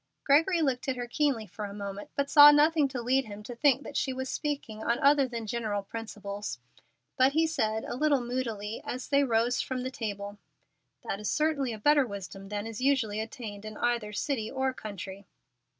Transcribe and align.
Gregory 0.23 0.63
looked 0.63 0.87
at 0.87 0.95
her 0.95 1.07
keenly 1.07 1.45
for 1.45 1.65
a 1.65 1.75
moment, 1.75 2.09
but 2.15 2.27
saw 2.27 2.49
nothing 2.49 2.87
to 2.87 2.99
lead 3.03 3.25
him 3.25 3.43
to 3.43 3.55
think 3.55 3.83
that 3.83 3.95
she 3.95 4.11
was 4.11 4.29
speaking 4.29 4.81
on 4.83 4.97
other 4.97 5.27
than 5.27 5.45
general 5.45 5.83
principles; 5.83 6.57
but 7.17 7.33
he 7.33 7.45
said, 7.45 7.83
a 7.85 7.93
little 7.95 8.19
moodily, 8.19 8.81
as 8.83 9.09
they 9.09 9.23
rose 9.23 9.61
from 9.61 9.81
the 9.83 9.91
table, 9.91 10.39
"That 11.03 11.23
certainly 11.27 11.71
is 11.71 11.77
a 11.77 11.81
better 11.81 12.07
wisdom 12.07 12.49
than 12.49 12.65
is 12.65 12.81
usually 12.81 13.19
attained 13.19 13.63
in 13.63 13.77
either 13.77 14.11
city 14.11 14.49
or 14.49 14.73
country." 14.73 15.27